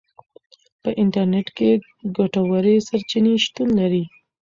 [0.81, 1.69] په انټرنیټ کې
[2.17, 4.03] ګټورې سرچینې شتون لري.